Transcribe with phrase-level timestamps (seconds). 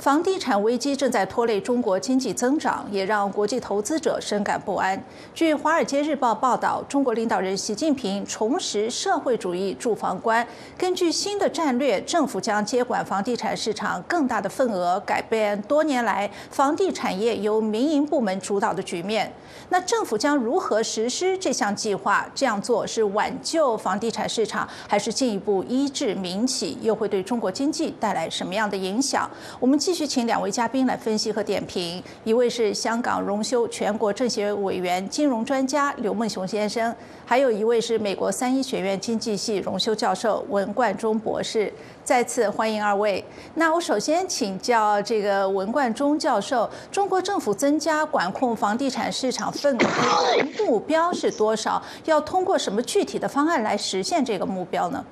[0.00, 4.98] 房地产危机正在拖累中国经济增长，也让国际投资者深感不安。
[5.34, 10.46] 据《华尔街日报》报道，中国领导人习近平重拾社会主义住房观，
[10.78, 19.30] 根据新的战略，政府将接管房地产市场更大的份额，改变多年来房地产业由民营部门主导的局面。
[19.68, 22.26] 那政府将如何实施这项计划？
[22.34, 26.78] 这样做是挽救房地产市场，还是进一步医治民企？
[26.80, 29.30] 又会对中国经济带来什么样的影响？
[29.58, 29.78] 我们。
[29.90, 36.94] 继续请两位嘉宾来分析和点评，一位是香港荣休全国政协委员、金融专家刘梦雄先生，
[37.26, 41.72] 还有一位是美国三一学院经济系荣休教授文冠中博士。
[42.04, 43.24] 再次欢迎二位。
[43.56, 51.82] 那我首先请教这个文冠中教授：中国政府增加管控房地产市场份额目标是多少？
[52.04, 55.04] 要通过什么具体的方案来实现这个目标呢？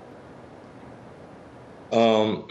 [1.91, 2.45] 嗯。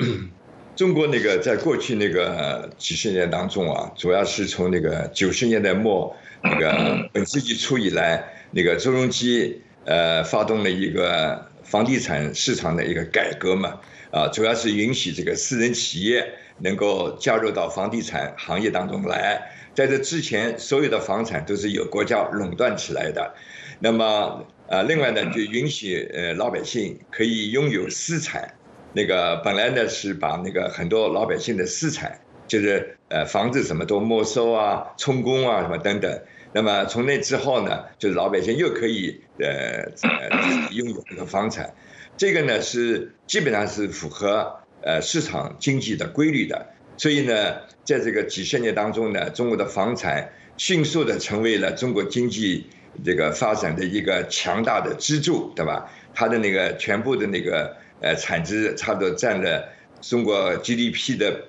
[0.77, 13.80] 中国那个在过去那个几十年当中啊，主要是从那个九十年代末那个 本世纪初以来，那个周荣基呃发动了一个房地产市场的一个改革嘛，
[14.11, 16.23] 啊，主要是允许这个私人企业
[16.59, 23.34] 能够加入到房地产行业当中来，在这之前，所有的房产都是由国家垄断起来的，
[23.80, 28.53] 那么啊，另外呢，就允许呃老百姓可以拥有私产。
[28.93, 36.19] 那个本来呢是把那个很多老百姓的私产，就是呃房子什么都没收啊、充公啊什么等等。
[36.53, 41.71] 那么从那之后呢，就是老百姓又可以呃呃拥有这个房产，
[42.16, 46.66] 这个呢是基本上是符合呃市场经济的规律的。
[46.95, 52.66] 所以呢，在这个几十年当中呢，中国的房产迅速的成为了中国经济
[53.05, 55.91] 这个发展的一个强大的支柱，对吧？
[56.16, 57.75] 它的那个全部的那个。
[58.00, 59.70] 呃，产值差不多占了
[60.02, 61.45] 中国 GDP 的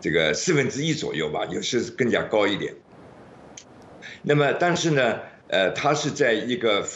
[0.00, 2.74] 这个四分之一左右吧，有时更加高一点。
[4.22, 6.86] 那么，但是呢，呃，它是在一个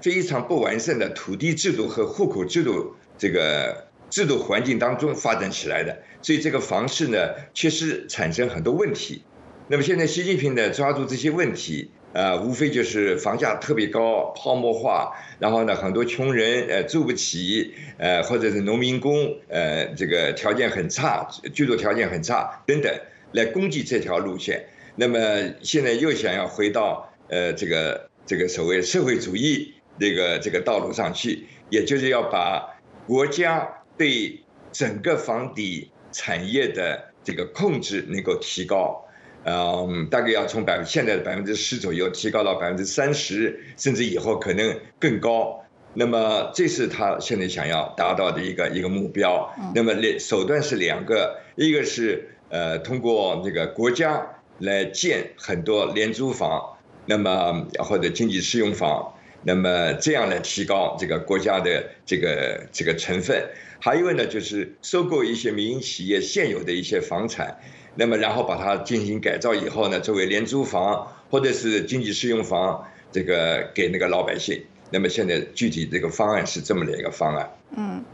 [0.00, 9.22] 非常不完善的土地制度和户口制度这个制度环境当中发展起来的，所以这个房市呢，确实产生很多问题。
[9.68, 11.90] 那么现在习近平呢，抓住这些问题。
[12.16, 22.90] 呃，无非就是房价特别高、泡沫化，然后呢，很多穷人呃住不起，呃，或者是农民工呃这个条件很差，居住条件很差等等，
[23.32, 24.64] 来攻击这条路线。
[24.94, 25.18] 那么
[25.60, 34.40] 现在又想要回到呃这个这个所谓社会主义这个这个道路上去，也就是要把国家对
[34.72, 39.05] 整个房地产业的这个控制能够提高。
[39.48, 45.64] 嗯，大概要从百分现在的百分之十左右提高到百分之三十，甚至以后可能更高。
[45.94, 49.54] 那么这是他现在想要达到的一个一个目标。
[49.72, 54.26] 那么两手段是两个，一个是呃通过那个国家
[54.58, 56.76] 来建很多廉租房，
[57.06, 59.14] 那么或者经济适用房，
[59.44, 63.48] 那么这样来提高这个国家的这个这个成分。
[63.78, 67.60] 还有呢，就是收购一些民营企业现有的一些房产。
[67.98, 74.62] 那么，然后把它进行改造以后呢，作为廉租房或者是经济适用房，这个给那个老百姓。
[74.90, 77.50] 那么现在具体这个方案是这么的一个方案。
[77.74, 78.04] 嗯，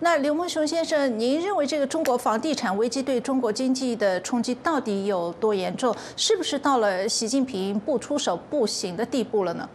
[0.00, 5.94] 那刘梦雄先生，您认为这个中国房地产危机对中国经济的冲击到底有多严重？
[6.16, 9.70] 是不是到了习近平不出手不行的地步了呢？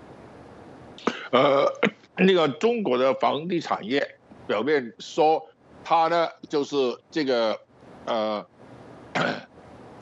[1.32, 1.66] 呃，
[2.18, 4.06] 那个中国的房地产业
[4.46, 5.42] 表面说
[5.86, 6.76] 它呢就是
[7.10, 7.58] 这个
[8.06, 8.46] 呃。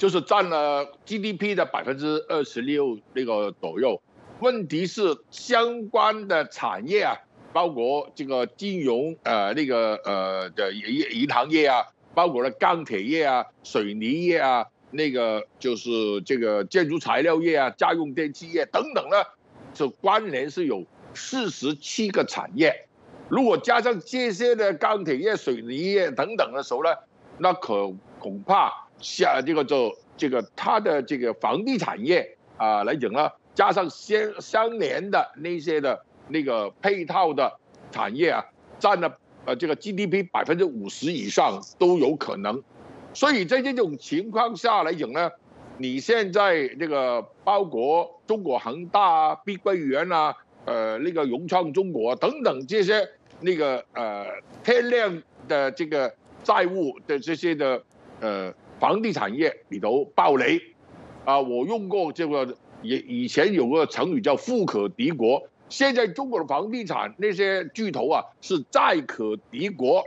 [0.02, 4.02] 就是占了 GDP 的百分之二十六那个左右，
[4.40, 7.16] 问题是相关的产业啊，
[7.54, 11.86] 包括这个金融呃那个呃的银银行业啊，
[12.16, 15.90] 包括了钢铁业啊、水泥业啊，那个就是
[16.26, 19.18] 这个建筑材料业啊、家用电器业等等呢，
[19.76, 20.84] 这关联是有
[21.14, 22.88] 四十七个产业，
[23.30, 26.90] 如果加上这些的钢铁业、水泥业等等的时候呢，
[27.38, 28.88] 那可恐怕。
[29.02, 37.52] 下这个就这个它的这个房地产业啊来讲呢，加上相相连的那些的那个配套的
[37.92, 38.46] 产业啊，
[38.80, 42.62] 占了呃这个 GDP 百分之五十以上都有可能。
[43.14, 45.32] 所以在这种情况下来讲呢，
[45.78, 53.10] 你现在这个包括中国恒大啊、碧桂园啊、呃那个融创中国等等这些
[53.40, 54.26] 那个呃
[54.64, 56.14] 天量的这个
[56.44, 57.84] 债务的这些的
[58.20, 58.54] 呃。
[58.82, 60.60] 房地产业里头暴雷，
[61.24, 70.04] 啊，我用过这个，以以前有个成语叫富可敌国，现在中国的房地产那些巨头啊是债可敌国，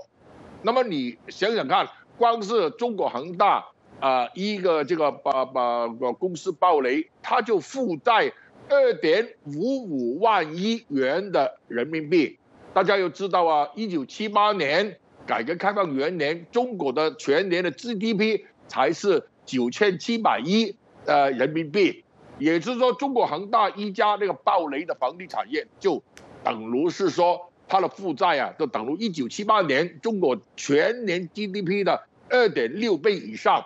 [0.63, 1.89] 那么你想想看，
[2.19, 3.65] 光是中国恒大
[4.01, 8.33] 啊一个这个把把公司暴雷，他就负债
[8.69, 12.41] 二点五五万亿元的人民币。
[12.73, 20.77] 大家要知道啊，一九七八年改革开放元年，中国的全年的 GDP 才是九千七百亿
[21.07, 22.05] 呃人民币，
[22.39, 26.03] 也就是说，中国恒大一家那个暴雷的房地产业，就
[26.43, 33.65] 等于是说它的负债啊，就等于一九七八年中国全年 GDP 的二点六倍以上。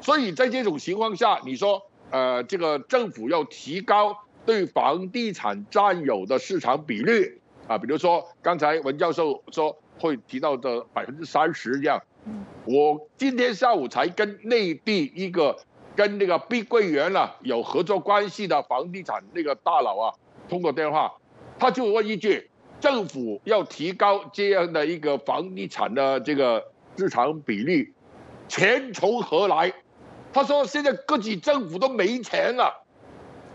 [0.00, 4.16] 所以在这种情况下，你说呃，这个政府要提高
[4.46, 7.40] 对房地产占有的市场比率。
[7.66, 12.02] 啊，比如说刚才文教授说会提到的百分之三十这样，
[12.70, 15.56] 我今天下午才跟内地一个
[15.96, 20.14] 跟那个碧桂园啊有合作关系的房地产那个大佬啊
[20.50, 21.14] 通过电话，
[21.58, 26.62] 他就问一句：政府要提高这样的一个房地产的这个
[26.98, 27.94] 市场比率，
[28.48, 29.72] 钱从何来？
[30.30, 32.84] 他说现在各级政府都没钱了，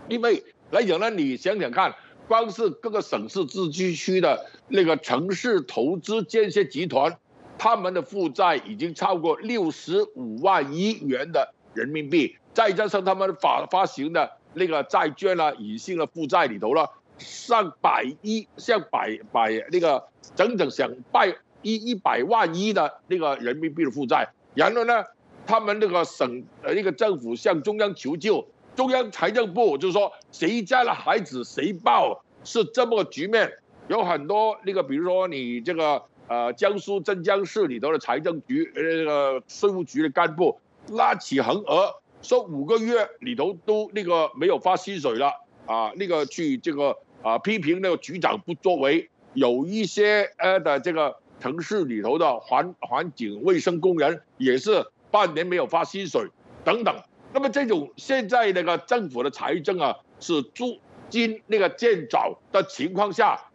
[0.08, 1.94] 因为来讲呢，你想想看。
[2.26, 7.18] 光是各个省市自治区的那个城市投资建设集团，
[7.58, 20.04] 他们的负债已经超过六十五万亿元的人民币，再加上他们发发行的那个债券啊，隐性的负债里头了上百亿，像百百那个
[20.34, 21.28] 整整上百
[21.62, 25.04] 一一百万亿的那个人民币的负债，然后呢，
[25.46, 28.46] 他们那个省呃那个政府向中央求救。
[28.76, 33.52] 中央财政部就说，谁家的孩子谁抱，是这么个局面。
[33.86, 40.58] 有很多那个，比如说你这个呃，江苏镇江市里头的财政局那个税务局的干部
[40.90, 45.32] 拉起横额，说五个月里头都那个没有发薪水了
[45.66, 49.10] 啊，那个去这个啊批评那个局长不作为。
[49.36, 56.28] 有一些呃的这个城市里头的环环境卫生工人也是半年没有发薪水
[56.64, 56.94] 等等。
[57.32, 60.78] 那么这种现在那个政府的财政啊是资
[61.10, 63.50] 金那个渐早的情况下，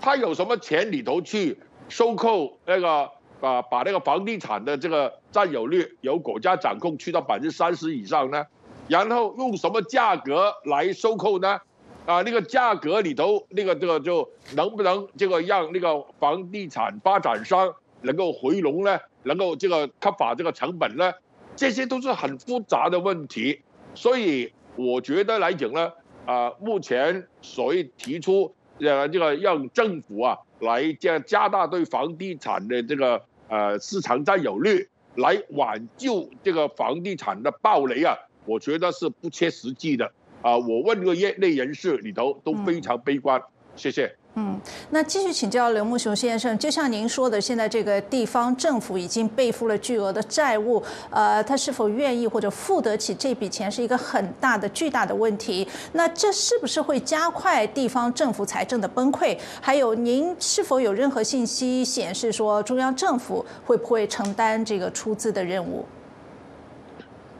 [0.00, 3.10] 他有什么钱里头去收购那个
[3.40, 8.44] 啊把那个房地产的这个占有率由国家掌控去到百分之三十以上呢？
[8.88, 11.60] 然后用什么价格来收购呢？
[12.06, 18.98] 啊那个价格里头那个这个就能不能这个让那个房地产发展商能够回笼呢？
[19.24, 21.12] 能够这个克法这个成本呢？
[21.56, 23.62] 这些都是很复杂的问题，
[23.94, 25.90] 所以我觉得来讲呢，
[26.26, 40.12] 啊，目前所谓提出呃这个让政府啊来加加大对房地产的这个呃市场占有率，来挽救这个房地产的暴雷啊，我觉得是不切实际的
[40.42, 40.58] 啊。
[40.58, 43.42] 我问过业内人士里头都非常悲观，
[43.76, 44.16] 谢谢。
[44.38, 44.60] 嗯，
[44.90, 55.66] 那继续请教刘木雄先生，就像您说的，现在这个地方政府已经背负了巨额的债务，呃，他是否愿意或者付得起这笔钱，是一个很大的、巨大的问题。
[55.92, 59.38] 那这是不是会加快地方政府财政的崩溃？
[59.62, 65.82] 还有，您是否有任何信息显示说，中央政府会不会承担这个出资的任务？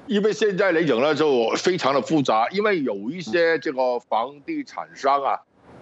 [0.06, 5.38] 因为现在来讲呢，就非常的复杂，因为有一些这个房地产商啊。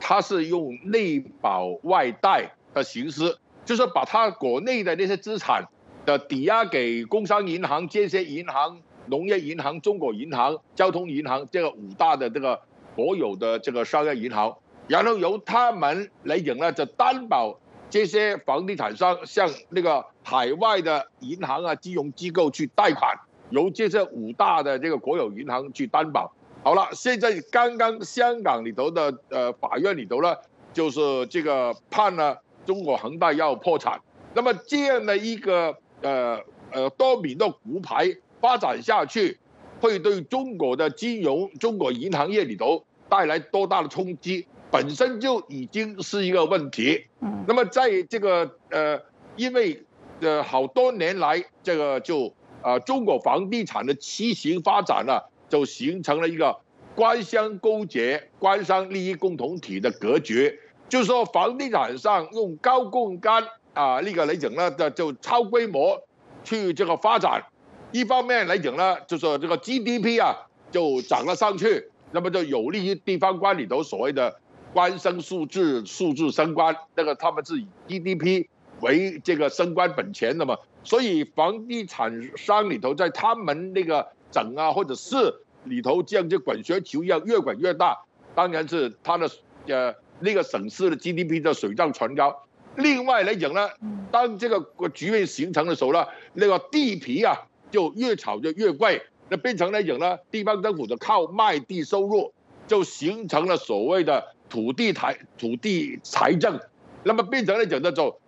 [0.06, 5.66] 他是用内保外贷的形式，就是把他国内的那些资产
[6.04, 12.60] 的抵押给工商银行、建设银行、农业银行、中国银行、交通银行这个五大的这个
[12.94, 14.54] 国有的这个商业银行，
[14.88, 26.30] 然后由他们来讲呢，就担保这些房地产商向那个海外的银行啊、金融机构去贷款，由这些五大的这个国有银行去担保。
[26.64, 30.34] 好了，现在刚刚香港里头的呃法院里头呢，
[30.72, 34.00] 就是这个判了中国恒大要破产。
[34.32, 36.40] 那么这样的一个呃
[36.72, 39.38] 呃多米诺骨牌发展下去，
[39.78, 44.46] 会对中国的金融、中国银行业里头带来多大的冲击？
[44.70, 47.04] 本身就已经是一个问题。
[47.20, 47.44] 嗯。
[47.46, 48.98] 那么在这个呃，
[49.36, 49.84] 因为
[50.20, 55.30] 呃好多年来这个就啊中国房地产的畸形发展了。
[55.54, 56.58] 就形成了一个
[56.96, 60.58] 官商勾结、官商利益共同体的格局，
[60.88, 66.02] 就是说房地产上用高杠杆啊，那个来讲呢，这就超规模
[66.42, 67.44] 去这个发展。
[67.92, 70.34] 一方面来讲呢，就是这个 GDP 啊
[70.72, 74.40] 就涨了上去，那么就有利于地方官里头所谓的
[74.72, 78.48] 官升数字、数字升官，那个他们是以 GDP
[78.80, 85.32] 为这个升官本钱的嘛，所以房地产商里头在他们那个整啊，或者是
[85.64, 87.98] 里头像这滚雪球一样越滚越大，
[88.34, 89.28] 当然是它的
[89.66, 92.42] 呃那个省市的 GDP 的水涨船高。
[92.76, 93.68] 另外来讲呢，
[94.10, 97.36] 当这个局面形成的时候呢，那个地皮啊
[97.70, 102.32] 就越炒就越贵，那变成来讲呢，地方政府的靠卖地收入，
[102.66, 106.60] 就形成了所谓的土地财土地财政，
[107.04, 108.18] 那么变成来讲呢，就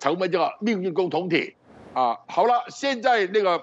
[0.00, 1.54] 成为这个命运共同体
[1.94, 2.16] 啊。
[2.26, 3.62] 好了，现在那个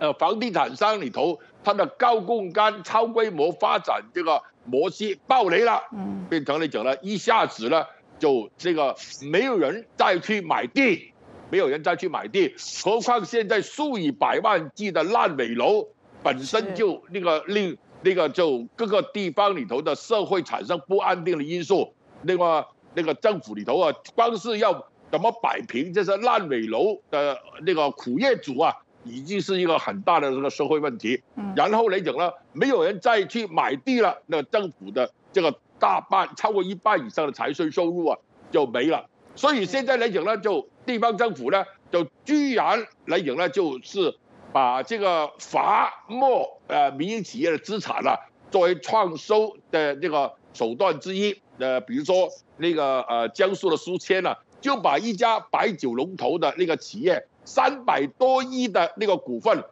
[0.00, 7.84] 呃房地产商里头，它的高杠杆、超规模发展这个模式爆雷了，嗯，变成来讲呢，一下子呢
[8.18, 11.10] 就这个没有人再去买地。
[11.50, 12.52] 没有人再去买地，
[12.82, 15.86] 何况现在数以百万计的烂尾楼，
[16.20, 21.94] 本身就那个令那个就各个地方里头的社会产生不安定的因素。
[22.22, 31.22] 那么那个政府里头啊，光是要怎么摆平这些烂尾楼的那个苦业主啊，已经是一个很大的这个社会问题。
[31.54, 38.18] 然后来讲呢，没有人再去买地了，那政府的这个大半超过一半以上的财税收入啊
[38.50, 39.06] 就没了。
[39.36, 44.16] 所以现在来讲呢，就地方政府呢，就居然来讲呢，就是
[44.52, 51.40] 把这个罚没呃民营企业的资产了，作为创收的这个手段之一。
[51.58, 59.64] 呃，比如说那个呃江苏的书签呢，就把一家白酒龙头的那个企业三百多亿的那个股份，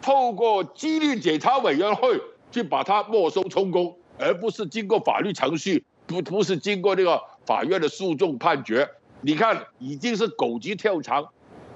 [0.00, 8.88] 透过纪律检查委员会去把它没收充公，而不是经过法律程序，不不是经过那个法院的诉讼判决。
[9.20, 11.28] 你看，已经是狗急跳墙，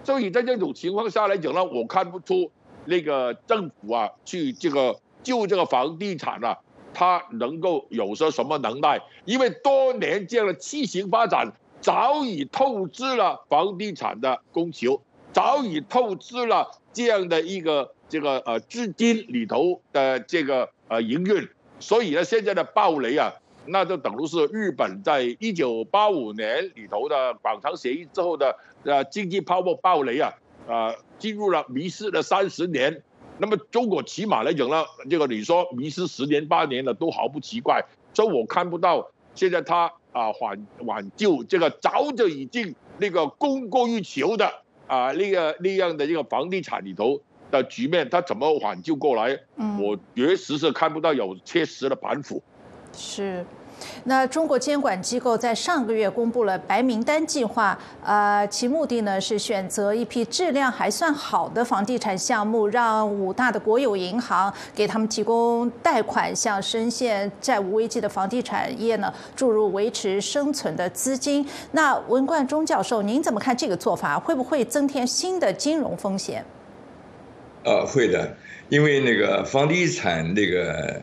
[0.02, 2.50] 所以在这种情况下来讲呢，我看不出
[2.86, 6.56] 那个政府啊，去这个救这个房地产啊，
[6.94, 8.98] 它能够有些什么能耐？
[9.26, 15.02] 因为多年这样的畸形发展，早已透支了房地产的供求，
[15.34, 21.46] 早已透支了这样的一个这个呃资金里头的这个呃营运，
[21.80, 23.32] 所以呢，现在的暴雷啊。
[23.66, 30.34] 那就等于是日本在一九八五年里头的广场协议之后的呃经济泡沫暴雷啊，
[30.68, 33.02] 啊进入了迷失了三十年。
[33.38, 37.82] 那么中国起码来讲呢，这个你说迷失十年八年的都毫不奇怪。
[38.12, 44.52] 所以我看不到现在他啊挽挽救这个早就已经那个供过于求的
[44.94, 47.20] 啊呢个那样的一个房地产里头
[47.50, 49.38] 的局面，他怎么挽救过来？
[49.80, 52.42] 我确实是看不到有切实的板斧。
[52.92, 53.44] 是，
[54.04, 71.46] 那中国监管机构在上个月公布了白名单计划，呃，其目的呢是选择一批质量还算好的房地产项目，让五大的国有银行给他们提供贷款，向深陷债务危机的房地产业呢注入维持生存的资金。
[71.72, 74.18] 那文冠中教授，您怎么看这个做法？
[74.18, 76.44] 会不会增添新的金融风险？
[77.64, 78.36] 呃，会的，
[78.68, 81.00] 因为那个房地产那个。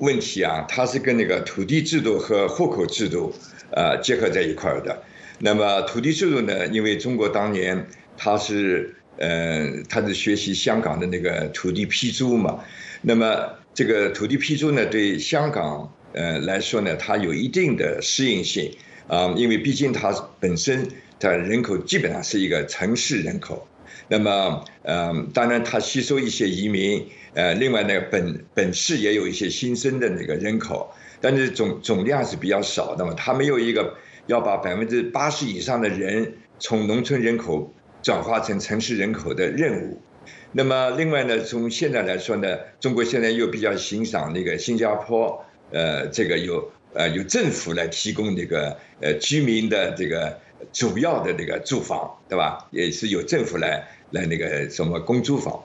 [0.00, 3.32] 问题啊，它是跟那个土地制度和户口制度，
[3.70, 5.02] 呃，结合在一块儿的。
[5.38, 12.64] 那么土地制度呢，因为中国当年它是，呃，它是学习香港的那个土地批租嘛。
[13.02, 18.70] 那么这个土地批租呢，对香港呃来说呢，它有一定的适应性
[19.06, 20.88] 啊，因为毕竟它本身
[21.18, 23.66] 它人口基本上是一个城市人口。
[24.08, 27.06] 那么，嗯，当然它吸收一些移民。
[27.32, 33.14] 呃，另外呢，本本市也有一些新生的那个人口，但是总总量是比较少的嘛。
[33.16, 33.94] 它没有一个
[34.26, 40.02] 要把百分之八十以上的人从农村人口转化成城市人口的任务。
[40.50, 50.36] 那么，另外呢，从现在来说呢，中国现在又比较欣赏那个新加坡，呃，这个有呃有政府来提供那个呃居民的这个
[50.72, 52.68] 主要的那个住房，对吧？
[52.70, 55.64] 也是由政府来来那个什么公租房。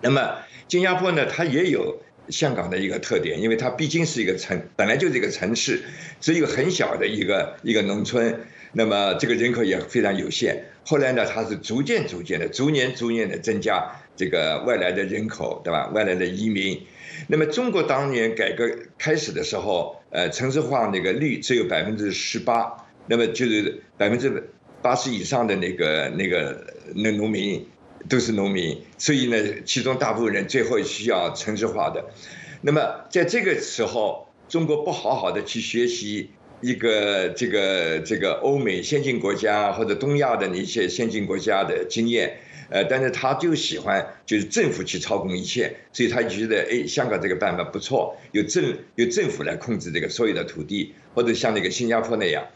[0.00, 0.36] 那么。
[0.70, 5.82] 新加坡呢，它也有香港的一个特点，因为它毕竟是一个城，本来就是一个城市，
[6.20, 8.38] 只有很小的一个一个农村，
[8.72, 10.66] 那么这个人口也非常有限。
[10.84, 15.88] 后来呢，它是逐渐逐渐的、逐年逐年的增加这个外来的人口，对吧？
[15.94, 16.78] 外来的移民。
[17.28, 22.76] 那么中国当年改革开始的时候，呃，城市化那个率只有百分之十八，
[23.08, 24.50] 那么就是百分之
[24.82, 27.66] 八十以上的那个那个那农民。
[28.08, 29.36] 都是农民，所以呢，
[29.66, 32.02] 其中大部分人最后需要城市化的。
[32.62, 36.30] 那么在这个时候，中国不好好的去学习
[36.62, 42.38] 一个这个这个欧美先进国家或者东亚的那些先进国家的经验，
[42.70, 52.46] 呃，但是他就喜欢就是政府去操控一切，所以他觉得哎，香港这个办法不错，由政由政府来控制这个所有的土地，或者像那个新加坡那样。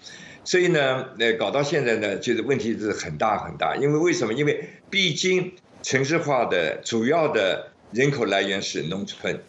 [0.44, 3.76] 所以呢，呃，搞到现在呢，就是问题是很大很大。
[3.76, 4.32] 因为为什么？
[4.32, 9.40] 因为毕竟城市化的主要的人口来源是农村。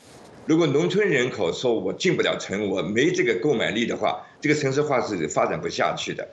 [0.45, 6.27] 如果农村人口说我进不了城，我没这个购买力的话，这个城市化是发展不下去的。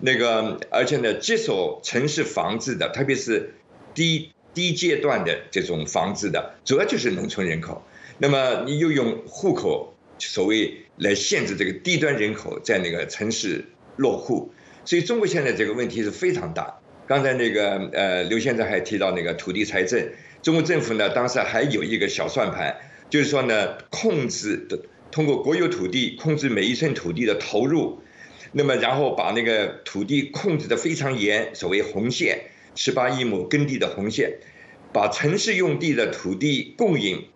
[0.00, 3.54] 那个，而且呢，接手城市房子的，特别是
[3.94, 7.82] 低低阶段的这种房子的，主要就是农村人口。
[8.18, 13.64] 那么你又用户口所谓来限制这个低端人口在那个城市
[13.96, 14.52] 落户，
[14.84, 16.78] 所以中国现在这个问题是非常大。
[17.06, 20.08] 刚才那个呃刘先生还提到那个土地财政，
[20.42, 22.76] 中国政府呢当时还有一个小算盘，
[23.10, 24.78] 就是说呢控制的
[25.10, 28.00] 通过国有土地控制每一寸土地的投入，
[28.52, 32.44] 那么然后把那个土地控制的非常严，所谓红线。
[32.76, 34.38] 十八亿亩耕地的红线，
[34.92, 37.28] 把城市用地的土地供应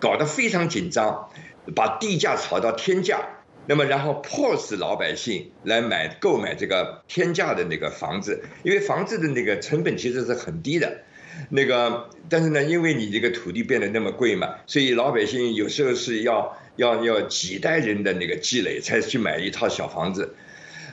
[0.00, 1.30] 搞得非常紧张，
[1.76, 3.39] 把地价炒到天价，
[3.70, 11.02] 那么然后迫使老百姓来买购买这个天价的那个房子，因为房子的那个成本其实是很低的，
[11.50, 20.34] 那个但是呢，因为你这个土地变得那么贵嘛，所以老百姓有时候是要要要几代人的那个积累才去买一套小房子。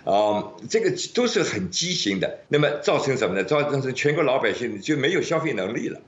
[0.03, 3.43] 啊，这个都是很畸形的，那么造成什么呢？
[3.43, 6.00] 造成全国老百姓就没有消费能力了，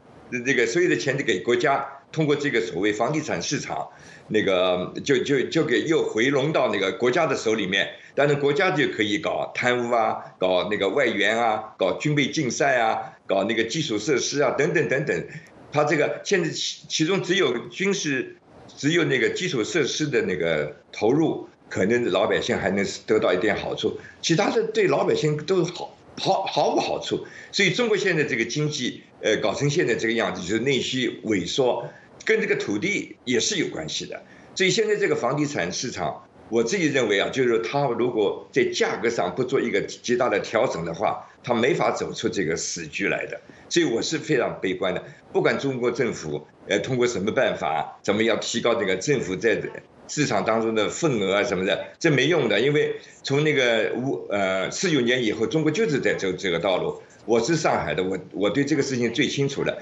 [0.45, 3.89] 这个所有的钱都给国家通过这个所谓房地产市场，
[4.27, 15.23] 那个就就就给又回笼到那个国家的手里面，但是国家就可以搞贪污啊，搞那个外援啊，搞军备竞赛啊，搞那个基础设施啊，等等等等，
[15.71, 18.37] 他这个现在其其中只有军事，
[18.77, 21.47] 只有那个基础设施的那个投入。
[21.71, 27.25] 可能老百姓还能得到一点好处，其他的对老百姓都好毫毫无好处。
[27.51, 31.87] 所以中国现在这个经济，呃，搞成现在这个样子，就是内需萎缩，
[32.25, 34.21] 跟这个土地也是有关系的。
[34.53, 43.39] 所以现在这个房地产市场，我自己认为啊，就是它如果在价格上不做一个极大的调整的话，它没法走出这个死局来的。
[43.69, 45.03] 所以我是非常悲观的。
[45.31, 49.61] 不管中国政府呃通过什么办法，怎么样提高这个政府在。
[50.09, 57.01] 市场当中的份额啊什么的，这没用的，因为从那个五呃四九年以后，中国就是在走这个道路。
[57.25, 59.77] 我是上海的，我我对这个事情最清楚的。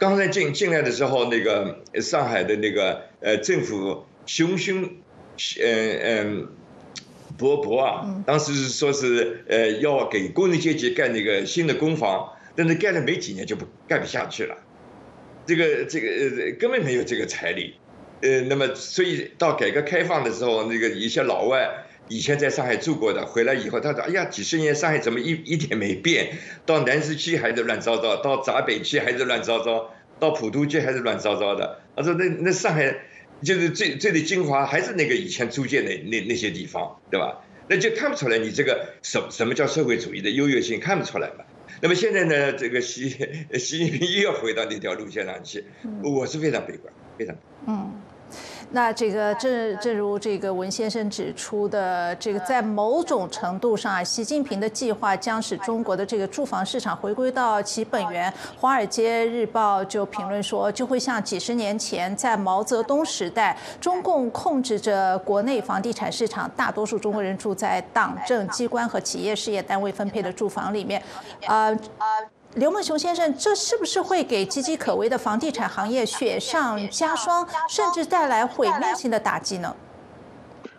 [0.00, 4.82] 刚才进进来的时候，那个上海的那个呃政府熊熊，
[5.62, 6.48] 嗯嗯，
[7.38, 14.56] 勃勃啊，当时是说是呃要给工人阶级盖那个新的公房，但是盖了没几年就不盖不下去了，
[15.46, 17.74] 这个这个呃根本没有这个财力。
[18.20, 21.68] 呃，那么所以到改革开放的时候，那个一些老外
[22.08, 26.36] 以前在上海住过的，回来以后他说：“哎呀，几十年上海怎么一一点没变？
[26.64, 32.94] 到南市区还是乱糟糟，到闸北区还是乱糟糟，到普陀区还是乱糟糟的。”他说：“那那上海
[33.42, 37.44] 就是最最的精华，还是那个以前租界那那那些地方，对吧？
[37.68, 41.44] 那就看不出来你这个什什么叫社会主义的优越性，看不出来嘛。
[41.82, 43.10] 那么现在呢，这个习
[43.58, 45.64] 习近平又要回到那条路线上去，
[46.02, 47.92] 我是非常悲观，非常嗯。”
[48.70, 58.30] 那这个正正如这个文先生指出的，这个在某种程度上啊，习近平的计划将使中国的这个住房市场回归到其本源。
[58.60, 71.02] 《华尔街日报》就评论说，就会像几十年前在毛泽东时代，中共控制着国内房地产市场，大多数中国人住在党政机关和企业事业单位分配的住房里面，
[71.46, 72.06] 啊啊。
[72.58, 79.74] 刘梦雄先生，这是不是会给岌岌可危的房地产行业雪上加霜，甚至带来毁灭性的打击呢？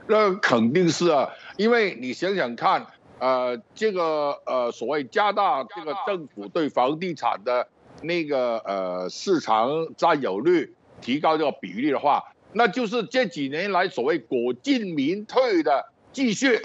[0.07, 2.85] 那肯定是啊，因为你想想看，
[3.19, 7.65] 呃，这个呃所谓加大这个政府对房地产的
[8.01, 16.61] 那个呃市场占有率，提高这个比例的话，那就是这几年来所谓国进民退的继续。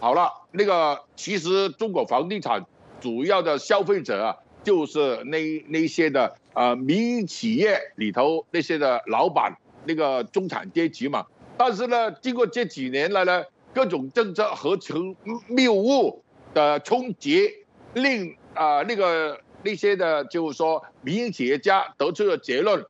[0.00, 2.66] 好了，那个其实中国房地产。
[3.00, 11.26] 主要的消费者啊，就是那那些的呃民营企业里头那些的老板，那个中产阶级嘛。
[11.56, 15.14] 但是呢，经过这几年来呢，各种政策合成
[15.48, 16.22] 谬误
[16.54, 17.50] 的冲击，
[17.94, 22.84] 令啊那个那些的，就是说民营企业家得出的结论：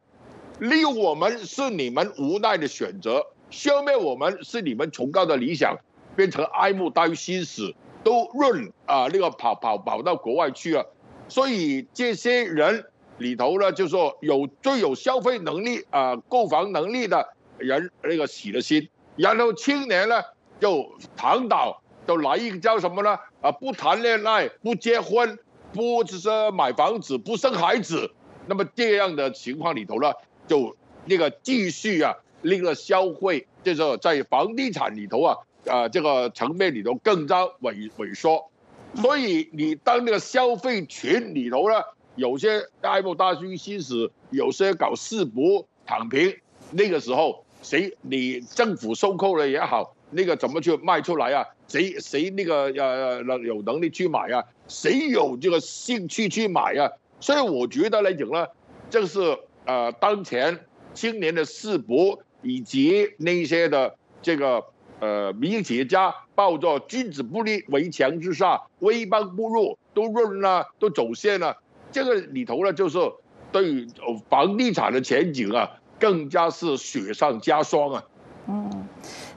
[0.58, 5.76] 利用我们是你们无奈的选择，消灭我们是你们崇高的理想，
[6.14, 7.74] 变成哀慕大于心死。
[8.02, 10.86] 都润啊，那个跑跑跑到国外去了，
[11.28, 12.84] 所以这些人
[13.18, 20.22] 里头呢，就说有最有消费能力啊、购房能力的人，那个死了心，然后青年呢
[20.58, 23.18] 就躺倒，就来一个叫什么呢？
[23.42, 25.38] 啊，不谈恋爱，不结婚，
[25.72, 28.10] 不就是买房子，不生孩子，
[28.46, 30.12] 那么这样的情况里头呢，
[30.46, 35.36] 就那个继续啊，那个消费，就是在房地产里头啊。
[35.66, 38.50] 啊，这个层面里头更加萎萎缩，
[38.96, 41.76] 所以你当那个消费群里头呢，
[42.16, 46.36] 有些爱慕大于心死，有些搞四不躺平，
[46.72, 51.44] 那个时候谁你政府收购了也好，那个怎么去卖出来啊？
[51.68, 54.42] 谁谁那个呃有能力去买啊？
[54.66, 56.90] 谁有这个兴趣去买啊？
[57.20, 58.46] 所以我觉得来讲呢，
[58.88, 60.58] 这是呃当前
[60.94, 64.64] 青年的世博以及那些的这个
[65.00, 71.56] 呃民营企业家抱着君子不立围墙之下，威邦不入，都润了，都走线了。
[71.90, 72.98] 这个里头呢，就是
[73.50, 73.86] 对
[74.28, 78.04] 房地产的前景啊，更加是雪上加霜啊。
[78.46, 78.79] 嗯。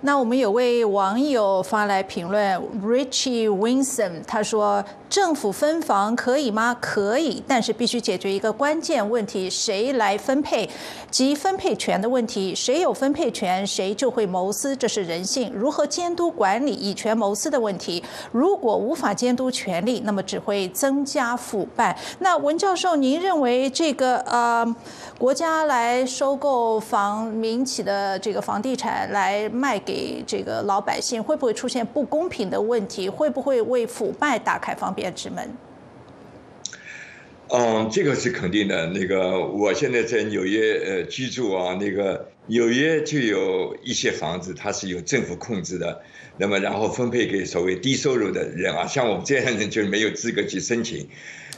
[0.05, 6.75] 那我们有位网友发来评论，Richie Winson，他说：“政府分房可以吗？
[6.81, 10.69] 可以，但是必须解决一个关键问题：谁来分配
[11.09, 12.53] 及分配权的问题。
[12.53, 15.49] 谁有分配权，谁就会谋私，这是人性。
[15.55, 18.03] 如何监督管理以权谋私的问题？
[18.33, 21.97] 如果无法监督权力，那么只会增加腐败。
[22.19, 24.75] 那文教授，您认为这个呃，
[25.17, 33.07] 国家来收购房民企的这个房地产来卖给？”给这个老百姓会不会出现不公平的问题？
[33.07, 35.47] 会不会为腐败打开方便之门？
[37.49, 38.87] 嗯，这个是肯定的。
[38.87, 46.01] 那个，我现在在纽约呃居住啊，那个纽约就有一些房子，它是由政府控制的，
[46.37, 51.07] 那么然后分配给所谓低收入的人啊，像我们这样的人就没有资格去申请。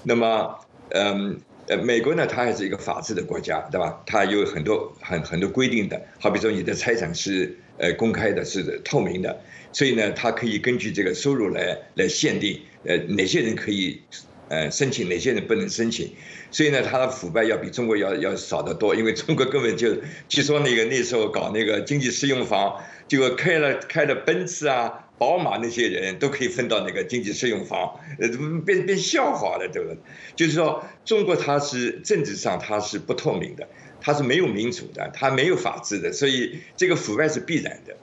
[0.03, 1.39] 那么，嗯。
[1.67, 3.99] 呃，美国呢，它还是一个法治的国家，对吧？
[4.05, 14.01] 它有很多很很多规定的，好比说你的财产是呃公开的，是透明的，所以呢，他可以根据这个收入来来限定，呃，哪些人可以
[14.49, 16.13] 呃申请，哪些人不能申请，
[16.51, 19.95] 所以呢，他的腐败要比中国要要少得多，因为中国根本就
[20.27, 25.01] 据说那个那时候搞那个经济适用房，就开了开了奔驰啊。
[25.17, 28.27] 宝马那些人都可以分到那个经济适用房，呃，
[28.65, 29.95] 变变笑话了，对吧？
[30.35, 33.65] 就是说，中国它是政治上它是不透明的，
[34.05, 37.95] 它是没有民主的，它没有法治的，所以这个腐败是必然的。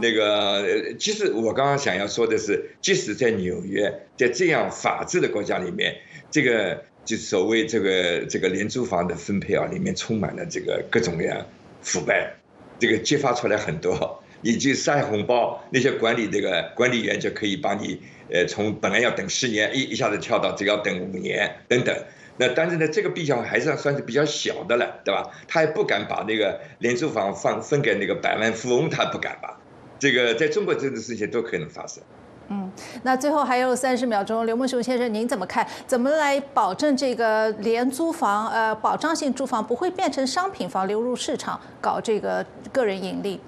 [0.00, 5.94] 那个，其实我刚刚想要说的是，即使在纽约，在这样法治的国家里面，
[6.30, 11.46] 这个就所谓这个这个廉租房的分配啊，里面充满了这个各种各样
[11.82, 12.32] 腐败，
[12.78, 14.22] 这个揭发出来很多。
[14.42, 21.94] 以及塞红包，那些管理这个管理员就可以帮你，呃，从本来要等十年，一一下子跳到只要等五年等等。
[22.40, 25.30] 那但是呢，这个比较还是算是比较小的了，对吧？
[25.46, 29.60] 他也不敢把那个廉租房放分给那个百万富翁，他不敢吧？
[29.98, 32.02] 这个在中国这种事情都可能发生。
[32.48, 32.72] 嗯，
[33.02, 35.68] 那最后还有三十秒钟，刘梦雄先生，您怎么看？
[35.86, 43.38] 怎么来保证这个廉租房，呃，保障性住房不会变成商品房流入市场，搞这个个人盈利？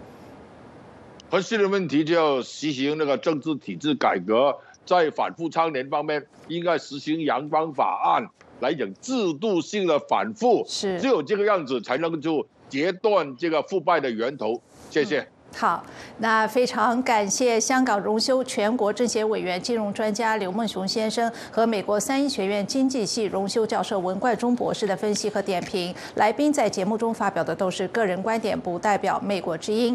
[1.31, 8.29] 核心的问题就要实行那个政治体制改革，在反复倡廉方面，应该实行阳光法案
[8.63, 14.59] 来讲制度性的反复，是只有这个样子才能就截断这个腐败的源头。
[14.89, 15.27] 谢谢。
[15.55, 15.85] 好，
[16.17, 25.95] 那非常感谢香港荣休全国政协委员、金融专家刘梦雄先生和美国三一学院经济系荣休教授文冠中博士的分析和点评。
[26.15, 29.91] 来宾在节目中发表的都是个人观点，不代表美国之音。